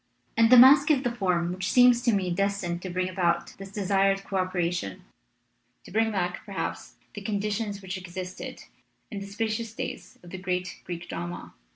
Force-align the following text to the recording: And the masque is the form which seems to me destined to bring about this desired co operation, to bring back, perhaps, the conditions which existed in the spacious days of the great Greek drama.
And 0.35 0.49
the 0.51 0.57
masque 0.57 0.89
is 0.89 1.03
the 1.03 1.11
form 1.13 1.53
which 1.53 1.71
seems 1.71 2.01
to 2.01 2.11
me 2.11 2.31
destined 2.31 2.81
to 2.81 2.89
bring 2.89 3.07
about 3.07 3.53
this 3.59 3.71
desired 3.71 4.23
co 4.23 4.37
operation, 4.37 5.03
to 5.83 5.91
bring 5.91 6.11
back, 6.11 6.43
perhaps, 6.43 6.95
the 7.13 7.21
conditions 7.21 7.83
which 7.83 7.99
existed 7.99 8.63
in 9.11 9.19
the 9.19 9.27
spacious 9.27 9.75
days 9.75 10.17
of 10.23 10.31
the 10.31 10.39
great 10.39 10.81
Greek 10.85 11.07
drama. 11.07 11.53